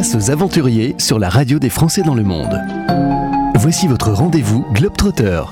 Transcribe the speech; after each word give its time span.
Aux 0.00 0.30
aventuriers 0.30 0.94
sur 0.96 1.18
la 1.18 1.28
radio 1.28 1.58
des 1.58 1.68
Français 1.68 2.00
dans 2.00 2.14
le 2.14 2.22
monde. 2.22 2.58
Voici 3.56 3.86
votre 3.86 4.12
rendez-vous 4.12 4.64
Globetrotter. 4.72 5.42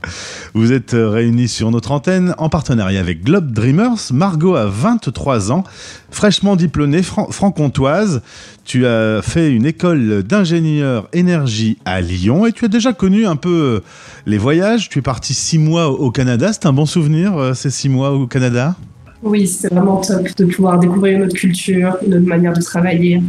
Vous 0.55 0.73
êtes 0.73 0.95
réunis 0.95 1.47
sur 1.47 1.69
notre 1.69 1.91
antenne 1.91 2.33
en 2.39 2.49
partenariat 2.49 2.99
avec 2.99 3.23
Globe 3.23 3.51
Dreamers. 3.51 4.11
Margot 4.11 4.55
a 4.55 4.65
23 4.65 5.51
ans, 5.51 5.63
fraîchement 6.09 6.55
diplômée 6.55 7.03
franc-comtoise. 7.03 8.23
Tu 8.63 8.87
as 8.87 9.21
fait 9.21 9.51
une 9.51 9.67
école 9.67 10.23
d'ingénieur 10.23 11.07
énergie 11.13 11.77
à 11.85 12.01
Lyon 12.01 12.47
et 12.47 12.51
tu 12.51 12.65
as 12.65 12.67
déjà 12.67 12.93
connu 12.93 13.27
un 13.27 13.35
peu 13.35 13.49
euh, 13.75 13.79
les 14.25 14.39
voyages. 14.39 14.89
Tu 14.89 14.97
es 14.97 15.03
parti 15.03 15.35
six 15.35 15.59
mois 15.59 15.91
au 15.91 16.09
Canada. 16.09 16.51
C'est 16.51 16.65
un 16.65 16.73
bon 16.73 16.87
souvenir, 16.87 17.37
euh, 17.37 17.53
ces 17.53 17.69
six 17.69 17.89
mois 17.89 18.09
au 18.09 18.25
Canada? 18.25 18.75
Oui, 19.21 19.45
c'est 19.45 19.71
vraiment 19.71 19.97
top 19.97 20.35
de 20.35 20.45
pouvoir 20.45 20.79
découvrir 20.79 21.19
notre 21.19 21.35
culture, 21.35 21.95
notre 22.07 22.25
manière 22.25 22.53
de 22.53 22.61
travailler. 22.61 23.21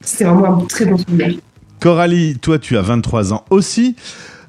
C'était 0.00 0.24
vraiment 0.24 0.62
un 0.62 0.64
très 0.64 0.86
bon 0.86 0.96
souvenir. 0.96 1.34
Coralie, 1.80 2.38
toi, 2.38 2.58
tu 2.58 2.78
as 2.78 2.82
23 2.82 3.34
ans 3.34 3.44
aussi. 3.50 3.94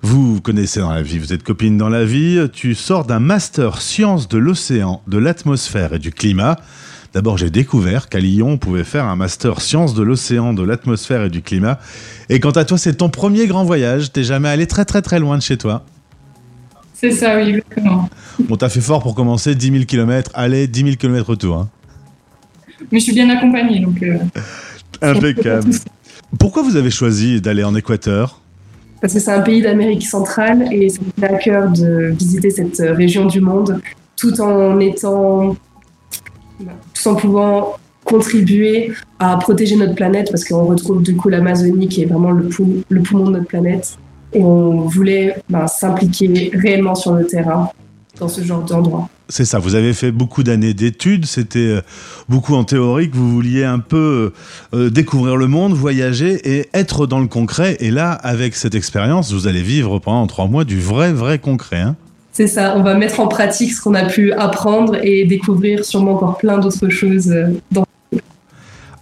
Vous 0.03 0.35
vous 0.35 0.41
connaissez 0.41 0.81
dans 0.81 0.91
la 0.91 1.01
vie, 1.01 1.17
vous 1.17 1.31
êtes 1.31 1.43
copine 1.43 1.77
dans 1.77 1.87
la 1.87 2.03
vie. 2.03 2.37
Tu 2.51 2.75
sors 2.75 3.05
d'un 3.05 3.19
master 3.19 3.81
sciences 3.81 4.27
de 4.27 4.37
l'océan, 4.37 5.01
de 5.07 5.17
l'atmosphère 5.17 5.93
et 5.93 5.99
du 5.99 6.11
climat. 6.11 6.59
D'abord, 7.13 7.37
j'ai 7.37 7.49
découvert 7.49 8.09
qu'à 8.09 8.19
Lyon, 8.19 8.49
on 8.49 8.57
pouvait 8.57 8.83
faire 8.83 9.05
un 9.05 9.15
master 9.15 9.61
sciences 9.61 9.93
de 9.93 10.03
l'océan, 10.03 10.53
de 10.53 10.61
l'atmosphère 10.61 11.23
et 11.23 11.29
du 11.29 11.41
climat. 11.41 11.79
Et 12.27 12.41
quant 12.41 12.51
à 12.51 12.65
toi, 12.65 12.77
c'est 12.77 12.95
ton 12.95 13.09
premier 13.09 13.47
grand 13.47 13.63
voyage. 13.63 14.11
T'es 14.11 14.25
jamais 14.25 14.49
allé 14.49 14.67
très 14.67 14.83
très 14.83 15.01
très 15.01 15.19
loin 15.19 15.37
de 15.37 15.41
chez 15.41 15.57
toi. 15.57 15.85
C'est 16.93 17.11
ça, 17.11 17.37
oui, 17.37 17.43
exactement. 17.49 18.09
Bon, 18.39 18.57
t'as 18.57 18.69
fait 18.69 18.81
fort 18.81 19.01
pour 19.01 19.15
commencer, 19.15 19.55
10 19.55 19.71
000 19.71 19.85
km, 19.85 20.31
aller, 20.33 20.67
10 20.67 20.79
000 20.81 20.95
km 20.97 21.29
retour. 21.29 21.57
Hein. 21.59 21.69
Mais 22.91 22.99
je 22.99 23.05
suis 23.05 23.13
bien 23.13 23.29
accompagnée, 23.29 23.79
donc... 23.79 24.03
Euh, 24.03 24.17
Impeccable. 25.01 25.71
Pourquoi 26.37 26.61
vous 26.61 26.75
avez 26.75 26.91
choisi 26.91 27.39
d'aller 27.39 27.63
en 27.63 27.73
Équateur? 27.73 28.42
Parce 29.03 29.15
que 29.15 29.19
c'est 29.19 29.31
un 29.31 29.41
pays 29.41 29.61
d'Amérique 29.61 30.05
centrale 30.05 30.69
et 30.71 30.87
ça 30.87 31.01
me 31.01 31.25
à 31.25 31.37
cœur 31.37 31.69
de 31.69 32.13
visiter 32.17 32.49
cette 32.49 32.77
région 32.79 33.25
du 33.25 33.41
monde 33.41 33.81
tout 34.15 34.39
en 34.39 34.79
étant, 34.79 35.57
tout 36.57 37.07
en 37.09 37.15
pouvant 37.15 37.73
contribuer 38.05 38.93
à 39.19 39.35
protéger 39.35 39.75
notre 39.75 39.93
planète 39.93 40.31
parce 40.31 40.45
qu'on 40.45 40.63
retrouve 40.63 41.03
du 41.03 41.17
coup 41.17 41.27
l'Amazonie 41.27 41.89
qui 41.89 42.03
est 42.03 42.05
vraiment 42.05 42.31
le, 42.31 42.47
poumon 42.47 43.25
de 43.25 43.31
notre 43.31 43.47
planète. 43.47 43.97
Et 44.31 44.41
on 44.41 44.87
voulait 44.87 45.35
ben, 45.49 45.67
s'impliquer 45.67 46.51
réellement 46.53 46.95
sur 46.95 47.11
le 47.11 47.27
terrain 47.27 47.71
dans 48.23 48.29
ce 48.29 48.41
genre 48.41 48.63
d'endroit. 48.63 49.09
C'est 49.27 49.43
ça, 49.43 49.59
vous 49.59 49.75
avez 49.75 49.93
fait 49.93 50.11
beaucoup 50.11 50.43
d'années 50.43 50.73
d'études, 50.73 51.25
c'était 51.25 51.59
euh, 51.59 51.81
beaucoup 52.29 52.55
en 52.55 52.63
théorique, 52.63 53.13
vous 53.13 53.29
vouliez 53.29 53.65
un 53.65 53.79
peu 53.79 54.31
euh, 54.73 54.77
euh, 54.77 54.89
découvrir 54.89 55.35
le 55.35 55.47
monde, 55.47 55.73
voyager 55.73 56.39
et 56.49 56.69
être 56.73 57.05
dans 57.05 57.19
le 57.19 57.27
concret. 57.27 57.75
Et 57.81 57.91
là, 57.91 58.11
avec 58.11 58.55
cette 58.55 58.75
expérience, 58.75 59.33
vous 59.33 59.47
allez 59.47 59.61
vivre 59.61 59.99
pendant 59.99 60.25
trois 60.27 60.47
mois 60.47 60.63
du 60.63 60.79
vrai, 60.79 61.11
vrai 61.11 61.37
concret. 61.37 61.81
Hein. 61.81 61.95
c'est 62.31 62.47
ça, 62.47 62.75
on 62.77 62.83
va 62.83 62.95
mettre 62.95 63.19
en 63.19 63.27
pratique 63.27 63.73
ce 63.73 63.81
qu'on 63.81 63.93
a 63.93 64.05
pu 64.05 64.31
apprendre 64.31 64.95
et 65.03 65.25
découvrir 65.25 65.83
sûrement 65.83 66.13
encore 66.13 66.37
plein 66.37 66.57
d'autres 66.57 66.89
choses 66.89 67.33
dans 67.71 67.83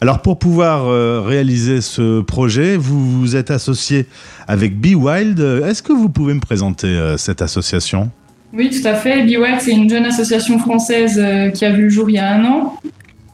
alors 0.03 0.23
pour 0.23 0.39
pouvoir 0.39 0.87
réaliser 1.23 1.79
ce 1.79 2.21
projet, 2.21 2.75
vous 2.75 3.19
vous 3.19 3.35
êtes 3.35 3.51
associé 3.51 4.07
avec 4.47 4.81
Be 4.81 4.95
Wild. 4.95 5.39
Est-ce 5.39 5.83
que 5.83 5.93
vous 5.93 6.09
pouvez 6.09 6.33
me 6.33 6.39
présenter 6.39 7.13
cette 7.19 7.43
association? 7.43 8.09
Oui, 8.53 8.69
tout 8.69 8.85
à 8.85 8.95
fait. 8.95 9.23
BeWild, 9.23 9.61
c'est 9.61 9.71
une 9.71 9.89
jeune 9.89 10.05
association 10.05 10.59
française 10.59 11.19
euh, 11.23 11.49
qui 11.49 11.63
a 11.63 11.71
vu 11.71 11.83
le 11.83 11.89
jour 11.89 12.09
il 12.09 12.15
y 12.15 12.19
a 12.19 12.33
un 12.33 12.43
an. 12.43 12.75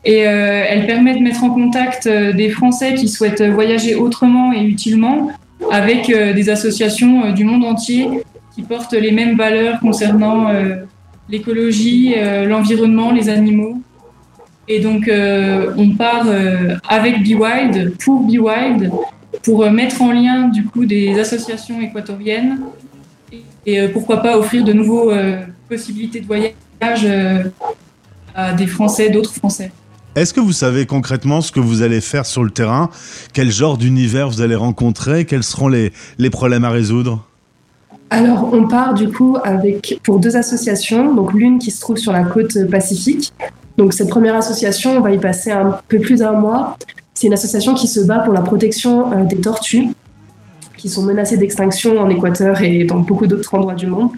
Et 0.06 0.28
euh, 0.28 0.64
elle 0.68 0.86
permet 0.86 1.16
de 1.16 1.20
mettre 1.20 1.44
en 1.44 1.50
contact 1.50 2.06
euh, 2.06 2.34
des 2.34 2.50
Français 2.50 2.94
qui 2.94 3.10
souhaitent 3.10 3.42
voyager 3.42 3.96
autrement 3.96 4.54
et 4.54 4.64
utilement 4.64 5.32
avec 5.72 6.08
des 6.08 6.50
associations 6.50 7.32
du 7.32 7.44
monde 7.44 7.66
entier 7.66 8.08
qui 8.56 8.62
portent 8.62 8.94
les 8.94 9.12
mêmes 9.12 9.36
valeurs 9.36 9.80
concernant 9.80 10.52
l'écologie, 11.30 12.14
l'environnement, 12.46 13.12
les 13.12 13.28
animaux. 13.28 13.82
Et 14.68 14.80
donc, 14.80 15.12
on 15.12 15.90
part 15.96 16.28
avec 16.88 17.24
BeWild, 17.24 17.98
pour 17.98 18.22
BeWild, 18.22 18.92
pour 19.42 19.70
mettre 19.72 20.04
en 20.04 20.12
lien 20.12 20.48
du 20.48 20.64
coup 20.64 20.86
des 20.86 21.20
associations 21.20 21.82
équatoriennes 21.82 22.60
et 23.68 23.82
euh, 23.82 23.90
pourquoi 23.92 24.24
pas 24.24 24.38
offrir 24.38 24.64
de 24.64 24.74
nouveaux 24.74 25.12
euh, 25.12 25.42
possibilités 25.70 26.22
de 26.22 26.26
voyage 26.26 26.56
euh, 27.04 27.44
à 28.34 28.54
des 28.54 28.66
Français, 28.66 29.10
d'autres 29.10 29.34
Français. 29.34 29.72
Est-ce 30.16 30.34
que 30.34 30.40
vous 30.40 30.54
savez 30.54 30.88
concrètement 30.88 31.42
ce 31.42 31.52
que 31.52 31.60
vous 31.60 31.84
allez 31.84 32.02
faire 32.02 32.26
sur 32.26 32.44
le 32.44 32.50
terrain? 32.50 32.90
Quel 33.34 33.52
genre 33.52 33.78
d'univers 33.78 34.30
vous 34.30 34.42
allez 34.42 34.56
rencontrer? 34.56 35.26
Quels 35.26 35.44
seront 35.44 35.68
les, 35.68 35.92
les 36.18 36.30
problèmes 36.32 36.64
à 36.64 36.70
résoudre? 36.70 37.24
Alors, 38.10 38.50
on 38.54 38.68
part 38.68 38.94
du 38.94 39.10
coup 39.10 39.38
avec 39.44 40.00
pour 40.02 40.20
deux 40.20 40.38
associations. 40.38 41.14
Donc, 41.14 41.34
l'une 41.34 41.60
qui 41.60 41.70
se 41.70 41.82
trouve 41.82 41.98
sur 41.98 42.14
la 42.14 42.24
côte 42.24 42.58
pacifique. 42.72 43.34
Donc, 43.78 43.94
cette 43.94 44.10
première 44.10 44.36
association, 44.36 44.98
on 44.98 45.02
va 45.02 45.12
y 45.12 45.20
passer 45.20 45.52
un 45.52 45.78
peu 45.88 46.00
plus 46.00 46.20
d'un 46.20 46.32
mois. 46.32 46.78
C'est 47.14 47.28
une 47.28 47.34
association 47.34 47.76
qui 47.76 47.88
se 47.88 48.00
bat 48.00 48.20
pour 48.20 48.34
la 48.34 48.42
protection 48.42 49.26
des 49.26 49.38
tortues 49.38 49.90
qui 50.78 50.90
sont 50.90 51.04
menacées 51.04 51.38
d'extinction 51.38 52.00
en 52.00 52.10
Équateur 52.10 52.62
et 52.62 52.84
dans 52.84 53.00
beaucoup 53.00 53.28
d'autres 53.28 53.54
endroits 53.54 53.76
du 53.76 53.88
monde. 53.88 54.12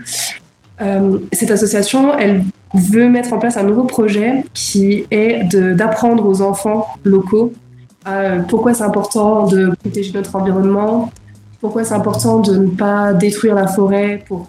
Euh, 0.81 1.17
cette 1.33 1.51
association, 1.51 2.17
elle 2.17 2.43
veut 2.73 3.09
mettre 3.09 3.33
en 3.33 3.39
place 3.39 3.57
un 3.57 3.63
nouveau 3.63 3.83
projet 3.83 4.43
qui 4.53 5.05
est 5.11 5.43
d'apprendre 5.75 6.25
aux 6.25 6.41
enfants 6.41 6.87
locaux 7.03 7.53
euh, 8.07 8.39
pourquoi 8.47 8.73
c'est 8.73 8.83
important 8.83 9.45
de 9.45 9.71
protéger 9.81 10.11
notre 10.13 10.35
environnement, 10.35 11.11
pourquoi 11.59 11.83
c'est 11.83 11.93
important 11.93 12.39
de 12.39 12.57
ne 12.57 12.67
pas 12.67 13.13
détruire 13.13 13.55
la 13.55 13.67
forêt 13.67 14.23
pour, 14.27 14.47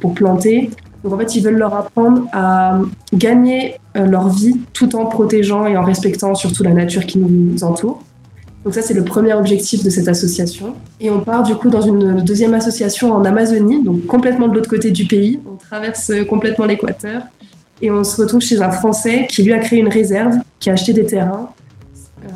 pour 0.00 0.14
planter. 0.14 0.70
Donc 1.02 1.12
en 1.12 1.18
fait, 1.18 1.36
ils 1.36 1.42
veulent 1.42 1.58
leur 1.58 1.74
apprendre 1.74 2.22
à 2.32 2.78
gagner 3.12 3.76
euh, 3.96 4.06
leur 4.06 4.28
vie 4.28 4.60
tout 4.72 4.96
en 4.96 5.06
protégeant 5.06 5.66
et 5.66 5.76
en 5.76 5.84
respectant 5.84 6.34
surtout 6.34 6.62
la 6.62 6.72
nature 6.72 7.06
qui 7.06 7.18
nous 7.18 7.62
entoure. 7.62 8.02
Donc 8.64 8.72
ça, 8.74 8.80
c'est 8.80 8.94
le 8.94 9.04
premier 9.04 9.34
objectif 9.34 9.84
de 9.84 9.90
cette 9.90 10.08
association. 10.08 10.74
Et 11.00 11.10
on 11.10 11.20
part 11.20 11.42
du 11.42 11.54
coup 11.54 11.68
dans 11.68 11.82
une 11.82 12.22
deuxième 12.22 12.54
association 12.54 13.12
en 13.12 13.24
Amazonie, 13.24 13.82
donc 13.82 14.06
complètement 14.06 14.48
de 14.48 14.54
l'autre 14.54 14.70
côté 14.70 14.90
du 14.90 15.04
pays. 15.04 15.38
On 15.46 15.56
traverse 15.56 16.10
complètement 16.28 16.64
l'équateur 16.64 17.22
et 17.82 17.90
on 17.90 18.04
se 18.04 18.20
retrouve 18.20 18.40
chez 18.40 18.62
un 18.62 18.70
Français 18.70 19.26
qui 19.28 19.42
lui 19.42 19.52
a 19.52 19.58
créé 19.58 19.80
une 19.80 19.88
réserve, 19.88 20.36
qui 20.60 20.70
a 20.70 20.72
acheté 20.72 20.94
des 20.94 21.04
terrains. 21.04 21.50
Euh, 22.24 22.28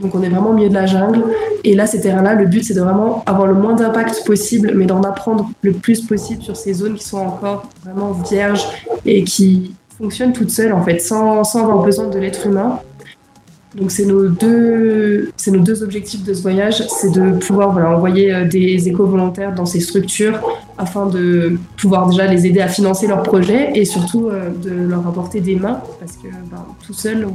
donc 0.00 0.14
on 0.16 0.22
est 0.22 0.28
vraiment 0.28 0.50
au 0.50 0.54
milieu 0.54 0.68
de 0.68 0.74
la 0.74 0.86
jungle. 0.86 1.22
Et 1.62 1.74
là, 1.74 1.86
ces 1.86 2.00
terrains-là, 2.00 2.34
le 2.34 2.46
but, 2.46 2.64
c'est 2.64 2.74
de 2.74 2.80
vraiment 2.80 3.22
avoir 3.26 3.46
le 3.46 3.54
moins 3.54 3.74
d'impact 3.74 4.24
possible, 4.26 4.72
mais 4.74 4.86
d'en 4.86 5.02
apprendre 5.02 5.50
le 5.62 5.72
plus 5.72 6.00
possible 6.00 6.42
sur 6.42 6.56
ces 6.56 6.74
zones 6.74 6.94
qui 6.94 7.04
sont 7.04 7.18
encore 7.18 7.68
vraiment 7.84 8.10
vierges 8.12 8.66
et 9.06 9.22
qui 9.22 9.74
fonctionnent 9.96 10.32
toutes 10.32 10.50
seules, 10.50 10.72
en 10.72 10.82
fait, 10.82 10.98
sans, 10.98 11.44
sans 11.44 11.60
avoir 11.60 11.84
besoin 11.84 12.08
de 12.08 12.18
l'être 12.18 12.46
humain. 12.46 12.80
Donc 13.74 13.90
c'est 13.90 14.06
nos 14.06 14.28
deux, 14.28 15.32
c'est 15.36 15.50
nos 15.50 15.58
deux 15.58 15.82
objectifs 15.82 16.22
de 16.22 16.32
ce 16.32 16.42
voyage, 16.42 16.84
c'est 16.88 17.10
de 17.10 17.38
pouvoir 17.38 17.76
envoyer 17.76 18.32
euh, 18.32 18.44
des 18.44 18.88
éco-volontaires 18.88 19.52
dans 19.52 19.66
ces 19.66 19.80
structures 19.80 20.38
afin 20.78 21.06
de 21.06 21.58
pouvoir 21.76 22.08
déjà 22.08 22.26
les 22.26 22.46
aider 22.46 22.60
à 22.60 22.68
financer 22.68 23.08
leurs 23.08 23.24
projets 23.24 23.72
et 23.74 23.84
surtout 23.84 24.28
euh, 24.28 24.50
de 24.62 24.70
leur 24.70 25.04
apporter 25.06 25.40
des 25.40 25.56
mains 25.56 25.80
parce 25.98 26.12
que 26.12 26.28
ben, 26.28 26.64
tout 26.86 26.92
seul 26.92 27.26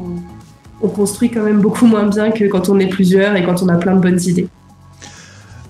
on, 0.81 0.87
construit 0.87 1.29
quand 1.29 1.43
même 1.43 1.59
beaucoup 1.59 1.85
moins 1.85 2.07
bien 2.07 2.31
que 2.31 2.45
quand 2.45 2.69
on 2.69 2.79
est 2.79 2.87
plusieurs 2.87 3.35
et 3.35 3.43
quand 3.43 3.61
on 3.61 3.67
a 3.67 3.75
plein 3.75 3.95
de 3.95 4.01
bonnes 4.01 4.21
idées. 4.21 4.47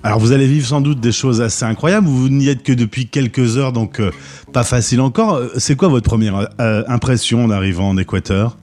Alors 0.04 0.19
vous 0.19 0.33
allez 0.33 0.45
vivre 0.45 0.68
sans 0.68 0.81
doute 0.81 1.00
des 1.00 1.12
choses 1.12 1.42
assez 1.42 1.65
incroyables. 1.65 2.07
Vous 2.07 2.30
n'y 2.30 2.48
êtes 2.48 2.62
que 2.62 2.74
depuis 2.74 3.07
quelques 3.07 3.57
heures, 3.57 3.74
donc 3.74 4.00
euh, 4.00 4.12
pas 4.54 4.63
facile 4.63 5.01
encore. 5.01 5.42
C'est 5.57 5.75
quoi 5.75 5.88
votre 5.88 6.07
première 6.07 6.48
impression 6.60 7.44
en 7.44 7.50
arrivant 7.50 7.89
en 7.89 7.98
Équateur? 7.98 8.56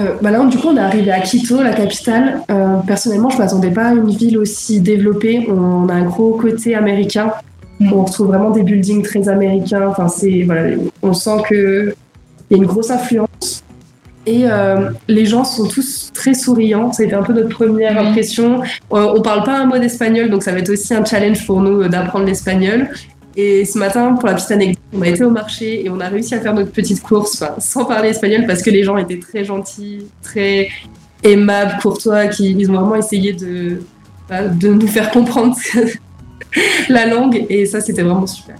Euh, 0.00 0.14
bah 0.22 0.30
là, 0.30 0.44
du 0.46 0.56
coup, 0.58 0.68
on 0.68 0.76
est 0.76 0.80
arrivé 0.80 1.10
à 1.10 1.20
Quito, 1.20 1.62
la 1.62 1.72
capitale. 1.72 2.40
Euh, 2.50 2.78
personnellement, 2.86 3.30
je 3.30 3.36
ne 3.36 3.42
m'attendais 3.42 3.70
pas 3.70 3.86
à 3.86 3.92
une 3.92 4.10
ville 4.10 4.38
aussi 4.38 4.80
développée. 4.80 5.48
On 5.50 5.88
a 5.88 5.94
un 5.94 6.04
gros 6.04 6.34
côté 6.34 6.74
américain. 6.74 7.32
Mm. 7.80 7.92
On 7.92 8.04
retrouve 8.04 8.28
vraiment 8.28 8.50
des 8.50 8.62
buildings 8.62 9.02
très 9.02 9.28
américains. 9.28 9.86
Enfin, 9.88 10.08
c'est 10.08 10.42
voilà, 10.44 10.76
on 11.02 11.12
sent 11.12 11.42
que 11.48 11.94
y 12.50 12.54
a 12.54 12.56
une 12.56 12.66
grosse 12.66 12.90
influence. 12.90 13.64
Et 14.24 14.44
euh, 14.44 14.90
les 15.08 15.26
gens 15.26 15.44
sont 15.44 15.66
tous 15.66 16.10
très 16.14 16.34
souriants. 16.34 16.92
C'était 16.92 17.14
un 17.14 17.22
peu 17.22 17.32
notre 17.32 17.48
première 17.48 17.98
impression. 17.98 18.62
on 18.90 19.20
parle 19.20 19.42
pas 19.42 19.58
un 19.58 19.66
mot 19.66 19.78
d'espagnol, 19.78 20.30
donc 20.30 20.42
ça 20.42 20.52
va 20.52 20.58
être 20.58 20.70
aussi 20.70 20.94
un 20.94 21.04
challenge 21.04 21.44
pour 21.44 21.60
nous 21.60 21.88
d'apprendre 21.88 22.26
l'espagnol. 22.26 22.88
Et 23.36 23.64
ce 23.64 23.78
matin, 23.78 24.14
pour 24.14 24.28
la 24.28 24.34
petite 24.34 24.52
anecdote, 24.52 24.81
on 24.92 25.02
a 25.02 25.08
été 25.08 25.24
au 25.24 25.30
marché 25.30 25.84
et 25.84 25.90
on 25.90 26.00
a 26.00 26.08
réussi 26.08 26.34
à 26.34 26.40
faire 26.40 26.54
notre 26.54 26.70
petite 26.70 27.02
course 27.02 27.42
sans 27.58 27.84
parler 27.84 28.10
espagnol 28.10 28.44
parce 28.46 28.62
que 28.62 28.70
les 28.70 28.84
gens 28.84 28.96
étaient 28.98 29.18
très 29.18 29.44
gentils, 29.44 30.06
très 30.22 30.68
aimables, 31.22 31.78
courtois, 31.80 32.26
qui 32.26 32.50
ils 32.50 32.70
ont 32.70 32.74
vraiment 32.74 32.96
essayé 32.96 33.32
de, 33.32 33.82
bah, 34.28 34.48
de 34.48 34.68
nous 34.68 34.88
faire 34.88 35.10
comprendre 35.10 35.56
la 36.88 37.06
langue 37.06 37.46
et 37.48 37.66
ça, 37.66 37.80
c'était 37.80 38.02
vraiment 38.02 38.26
super. 38.26 38.56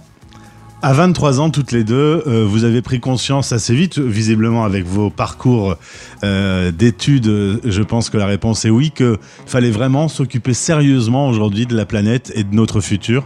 À 0.81 0.91
23 0.91 1.39
ans, 1.39 1.49
toutes 1.49 1.71
les 1.71 1.85
deux, 1.85 2.23
euh, 2.27 2.45
vous 2.45 2.65
avez 2.65 2.81
pris 2.81 2.99
conscience 2.99 3.53
assez 3.53 3.73
vite, 3.73 3.99
visiblement 3.99 4.65
avec 4.65 4.83
vos 4.83 5.09
parcours 5.09 5.77
euh, 6.25 6.71
d'études, 6.71 7.61
je 7.63 7.81
pense 7.83 8.09
que 8.09 8.17
la 8.17 8.25
réponse 8.25 8.65
est 8.65 8.69
oui, 8.69 8.91
qu'il 8.91 9.15
fallait 9.45 9.71
vraiment 9.71 10.09
s'occuper 10.09 10.53
sérieusement 10.53 11.29
aujourd'hui 11.29 11.67
de 11.67 11.75
la 11.77 11.85
planète 11.85 12.33
et 12.35 12.43
de 12.43 12.53
notre 12.53 12.81
futur. 12.81 13.25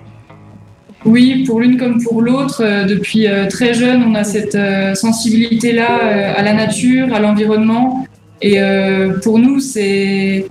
Oui, 1.06 1.44
pour 1.46 1.62
l'une 1.62 1.78
comme 1.78 2.02
pour 2.04 2.22
l'autre, 2.22 2.64
euh, 2.64 2.84
depuis 2.86 3.28
très 3.50 3.74
jeune, 3.74 4.04
on 4.04 4.16
a 4.16 4.24
cette 4.24 4.58
sensibilité-là 4.98 6.36
à 6.36 6.42
la 6.42 6.54
nature, 6.54 7.14
à 7.14 7.20
l'environnement. 7.20 8.06
Et 8.42 8.60
pour 9.24 9.40
nous, 9.40 9.60
c'est... 9.60 10.46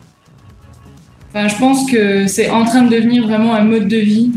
Enfin, 1.29 1.49
je 1.49 1.57
pense 1.57 1.91
que 1.91 2.27
c'est 2.27 2.51
en 2.51 2.65
train 2.65 2.83
de 2.83 2.91
devenir 2.91 3.27
vraiment 3.27 3.55
un 3.55 3.65
mode 3.65 3.89
de 3.89 3.99
vie, 3.99 4.33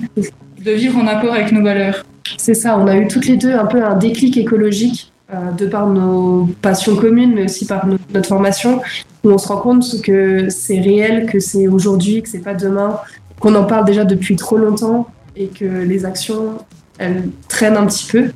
de 0.63 0.71
vivre 0.71 0.97
en 0.97 1.07
accord 1.07 1.33
avec 1.33 1.51
nos 1.51 1.63
valeurs. 1.63 2.05
C'est 2.37 2.53
ça, 2.53 2.77
on 2.77 2.87
a 2.87 2.95
eu 2.97 3.07
toutes 3.07 3.25
les 3.25 3.37
deux 3.37 3.53
un 3.53 3.65
peu 3.65 3.83
un 3.83 3.95
déclic 3.95 4.37
écologique 4.37 5.11
euh, 5.33 5.51
de 5.51 5.65
par 5.65 5.87
nos 5.87 6.49
passions 6.61 6.95
communes, 6.95 7.33
mais 7.35 7.45
aussi 7.45 7.65
par 7.65 7.85
notre 8.13 8.27
formation, 8.27 8.81
où 9.23 9.31
on 9.31 9.37
se 9.37 9.47
rend 9.47 9.57
compte 9.57 10.01
que 10.01 10.49
c'est 10.49 10.79
réel, 10.79 11.25
que 11.25 11.39
c'est 11.39 11.67
aujourd'hui, 11.67 12.21
que 12.21 12.29
c'est 12.29 12.39
pas 12.39 12.53
demain, 12.53 12.99
qu'on 13.39 13.55
en 13.55 13.63
parle 13.63 13.85
déjà 13.85 14.05
depuis 14.05 14.35
trop 14.35 14.57
longtemps 14.57 15.07
et 15.35 15.47
que 15.47 15.65
les 15.65 16.05
actions, 16.05 16.57
elles 16.97 17.29
traînent 17.47 17.77
un 17.77 17.85
petit 17.85 18.07
peu. 18.07 18.31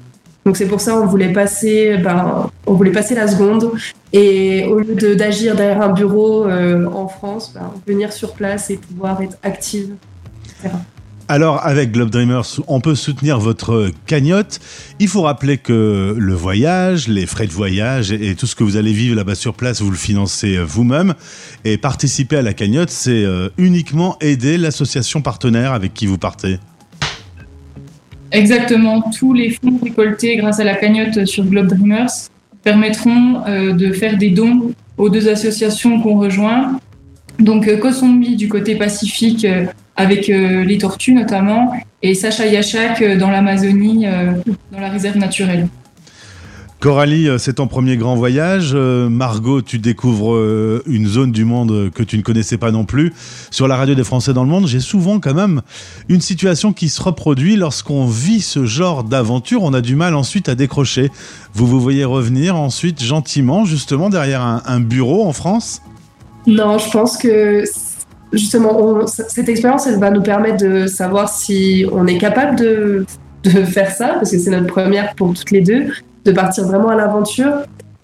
Donc 0.45 0.57
c'est 0.57 0.68
pour 0.68 0.81
ça 0.81 1.00
on 1.00 1.06
voulait 1.06 1.31
passer, 1.31 1.98
ben, 1.98 2.50
on 2.66 2.74
voulait 2.74 2.92
passer 2.92 3.16
la 3.16 3.28
seconde 3.28 3.72
et 4.12 4.66
au 4.66 4.80
lieu 4.80 5.16
d'agir 5.16 5.56
derrière 5.56 5.81
un 5.81 5.94
bureau 5.94 6.45
euh, 6.45 6.86
en 6.88 7.07
France, 7.07 7.54
ben, 7.54 7.72
venir 7.88 8.12
sur 8.12 8.34
place 8.34 8.69
et 8.69 8.78
pouvoir 8.78 9.22
être 9.22 9.38
active. 9.44 9.94
Alors, 11.30 11.66
avec 11.66 11.94
Globe 11.94 12.10
Dreamers, 12.10 12.60
on 12.68 12.81
peut 12.81 12.95
soutenir 12.95 13.40
votre 13.40 13.90
cagnotte. 14.06 14.60
Il 15.00 15.07
faut 15.07 15.22
rappeler 15.22 15.57
que 15.57 16.16
le 16.18 16.34
voyage, 16.34 17.07
les 17.07 17.25
frais 17.25 17.48
de 17.48 17.51
voyage 17.54 18.12
et 18.12 18.36
tout 18.36 18.45
ce 18.45 18.56
que 18.56 18.63
vous 18.63 18.75
allez 18.75 18.92
vivre 18.92 19.16
là-bas 19.16 19.36
sur 19.36 19.54
place, 19.54 19.81
vous 19.81 19.90
le 19.90 19.98
financez 19.98 20.57
vous-même. 20.57 21.13
Et 21.63 21.78
participer 21.78 22.38
à 22.38 22.42
la 22.42 22.54
cagnotte, 22.54 22.90
c'est 22.90 23.24
euh, 23.24 23.50
uniquement 23.57 24.18
aider 24.19 24.57
l'association 24.57 25.22
partenaire 25.22 25.72
avec 25.72 25.94
qui 25.94 26.07
vous 26.07 26.18
partez. 26.18 26.60
Exactement. 28.33 29.01
Tous 29.18 29.31
les 29.31 29.51
fonds 29.51 29.80
récoltés 29.81 30.35
grâce 30.35 30.59
à 30.59 30.65
la 30.65 30.75
cagnotte 30.75 31.24
sur 31.25 31.45
Globe 31.45 31.68
Dreamers 31.68 32.12
permettront 32.63 33.44
euh, 33.47 33.71
de 33.71 33.94
faire 33.94 34.18
des 34.18 34.30
dons 34.30 34.74
aux 34.97 35.09
deux 35.09 35.30
associations 35.30 36.01
qu'on 36.01 36.19
rejoint. 36.19 36.80
Donc, 37.39 37.80
Kosombi 37.80 38.35
du 38.35 38.50
côté 38.50 38.75
pacifique 38.75 39.47
avec 39.95 40.30
euh, 40.30 40.63
les 40.63 40.77
tortues 40.77 41.13
notamment, 41.13 41.74
et 42.01 42.13
Sacha 42.13 42.45
Yachak 42.47 43.01
euh, 43.01 43.18
dans 43.18 43.30
l'Amazonie, 43.30 44.07
euh, 44.07 44.31
dans 44.71 44.80
la 44.80 44.89
réserve 44.89 45.18
naturelle. 45.18 45.68
Coralie, 46.83 47.30
c'est 47.38 47.53
ton 47.53 47.68
premier 47.68 47.95
grand 47.95 48.18
voyage. 48.18 48.75
Margot, 48.75 49.62
tu 49.62 49.80
découvres 49.80 50.38
une 50.85 51.07
zone 51.07 51.31
du 51.31 51.45
monde 51.45 51.89
que 51.95 52.03
tu 52.03 52.18
ne 52.18 52.24
connaissais 52.24 52.57
pas 52.57 52.71
non 52.71 52.83
plus. 52.83 53.13
Sur 53.51 53.69
la 53.69 53.77
radio 53.77 53.95
des 53.95 54.03
Français 54.03 54.33
dans 54.33 54.44
le 54.44 54.50
monde, 54.50 54.68
j'ai 54.68 54.81
souvent 54.81 55.21
quand 55.21 55.33
même 55.33 55.62
une 56.09 56.19
situation 56.19 56.74
qui 56.74 56.89
se 56.89 57.01
reproduit 57.01 57.56
lorsqu'on 57.56 58.06
vit 58.06 58.41
ce 58.41 58.65
genre 58.65 59.06
d'aventure. 59.06 59.63
On 59.63 59.74
a 59.74 59.80
du 59.80 59.95
mal 59.95 60.13
ensuite 60.13 60.50
à 60.50 60.56
décrocher. 60.56 61.09
Vous 61.53 61.68
vous 61.68 61.80
voyez 61.80 62.03
revenir 62.03 62.57
ensuite 62.57 63.01
gentiment, 63.01 63.63
justement, 63.63 64.09
derrière 64.09 64.41
un, 64.41 64.62
un 64.65 64.81
bureau 64.81 65.25
en 65.25 65.31
France? 65.31 65.81
Non, 66.47 66.80
je 66.80 66.91
pense 66.91 67.15
que 67.18 67.63
justement, 68.33 69.07
cette 69.07 69.47
expérience, 69.47 69.88
elle 69.88 70.00
va 70.00 70.12
nous 70.12 70.21
permettre 70.21 70.57
de 70.57 70.88
savoir 70.88 71.30
si 71.30 71.85
on 71.94 72.07
est 72.07 72.18
capable 72.18 72.57
de, 72.57 73.06
faire 73.68 73.91
ça, 73.91 74.15
parce 74.15 74.31
que 74.31 74.38
c'est 74.38 74.51
notre 74.51 74.68
première 74.68 75.15
pour 75.15 75.33
toutes 75.33 75.51
les 75.51 75.62
deux, 75.62 75.88
de 76.25 76.31
partir 76.31 76.65
vraiment 76.65 76.89
à 76.89 76.95
l'aventure. 76.95 77.53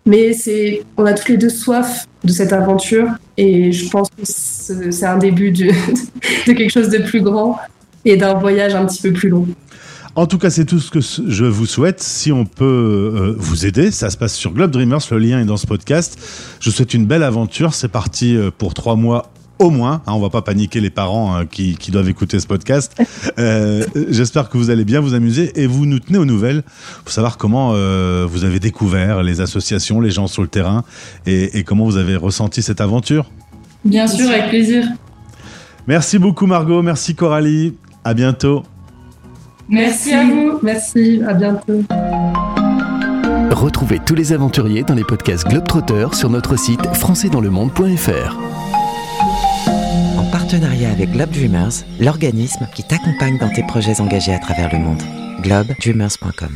Mais 0.05 0.33
c'est, 0.33 0.81
on 0.97 1.05
a 1.05 1.13
toutes 1.13 1.29
les 1.29 1.37
deux 1.37 1.49
soif 1.49 2.07
de 2.23 2.31
cette 2.31 2.51
aventure, 2.51 3.09
et 3.37 3.71
je 3.71 3.89
pense 3.89 4.09
que 4.09 4.23
c'est 4.25 5.05
un 5.05 5.17
début 5.17 5.51
de, 5.51 5.65
de 6.47 6.53
quelque 6.53 6.71
chose 6.71 6.89
de 6.89 6.97
plus 6.99 7.21
grand 7.21 7.57
et 8.05 8.17
d'un 8.17 8.33
voyage 8.33 8.73
un 8.75 8.85
petit 8.85 9.01
peu 9.01 9.13
plus 9.13 9.29
long. 9.29 9.47
En 10.15 10.25
tout 10.25 10.37
cas, 10.37 10.49
c'est 10.49 10.65
tout 10.65 10.79
ce 10.79 10.89
que 10.89 10.99
je 10.99 11.45
vous 11.45 11.65
souhaite. 11.65 12.01
Si 12.01 12.31
on 12.31 12.45
peut 12.45 12.65
euh, 12.65 13.35
vous 13.37 13.65
aider, 13.65 13.91
ça 13.91 14.09
se 14.09 14.17
passe 14.17 14.33
sur 14.33 14.51
Globe 14.51 14.71
Dreamers. 14.71 14.99
Le 15.11 15.19
lien 15.19 15.39
est 15.39 15.45
dans 15.45 15.57
ce 15.57 15.67
podcast. 15.67 16.17
Je 16.59 16.69
vous 16.69 16.75
souhaite 16.75 16.93
une 16.93 17.05
belle 17.05 17.23
aventure. 17.23 17.73
C'est 17.73 17.87
parti 17.87 18.35
euh, 18.35 18.49
pour 18.55 18.73
trois 18.73 18.95
mois 18.95 19.31
au 19.59 19.69
moins. 19.69 20.01
Hein, 20.07 20.13
on 20.13 20.19
va 20.19 20.29
pas 20.29 20.41
paniquer 20.41 20.79
les 20.81 20.89
parents 20.89 21.35
hein, 21.35 21.45
qui, 21.45 21.77
doivent 21.91 22.09
écouter 22.09 22.39
ce 22.39 22.47
podcast. 22.47 22.95
Euh, 23.37 23.85
j'espère 24.09 24.49
que 24.49 24.57
vous 24.57 24.69
allez 24.69 24.85
bien 24.85 24.99
vous 24.99 25.13
amuser 25.13 25.51
et 25.61 25.67
vous 25.67 25.85
nous 25.85 25.99
tenez 25.99 26.17
aux 26.17 26.25
nouvelles 26.25 26.63
pour 27.03 27.11
savoir 27.11 27.37
comment 27.37 27.71
euh, 27.73 28.25
vous 28.29 28.43
avez 28.43 28.59
découvert 28.59 29.23
les 29.23 29.41
associations, 29.41 30.01
les 30.01 30.11
gens 30.11 30.27
sur 30.27 30.41
le 30.41 30.47
terrain 30.47 30.83
et, 31.25 31.63
comment 31.63 31.85
vous 31.85 31.97
avez 31.97 32.15
ressenti 32.15 32.61
cette 32.61 32.81
aventure. 32.81 33.29
Bien 33.85 34.07
sûr, 34.07 34.29
avec 34.29 34.49
plaisir. 34.49 34.85
Merci 35.87 36.19
beaucoup 36.19 36.45
Margot, 36.45 36.81
merci 36.81 37.15
Coralie, 37.15 37.75
à 38.03 38.13
bientôt. 38.13 38.63
Merci 39.67 40.13
à 40.13 40.23
vous, 40.23 40.59
merci, 40.63 41.21
à 41.27 41.33
bientôt. 41.33 41.83
Retrouvez 43.51 43.99
tous 44.05 44.15
les 44.15 44.33
aventuriers 44.33 44.83
dans 44.83 44.95
les 44.95 45.03
podcasts 45.03 45.47
Globetrotter 45.47 46.07
sur 46.13 46.29
notre 46.29 46.57
site 46.57 46.85
françaisdanslemonde.fr 46.95 48.78
partenariat 50.31 50.91
avec 50.91 51.11
Globe 51.11 51.31
Dreamers, 51.31 51.83
l'organisme 51.99 52.67
qui 52.73 52.83
t'accompagne 52.83 53.37
dans 53.37 53.49
tes 53.49 53.63
projets 53.63 54.01
engagés 54.01 54.33
à 54.33 54.39
travers 54.39 54.71
le 54.71 54.79
monde. 54.79 55.01
globedreamers.com 55.41 56.55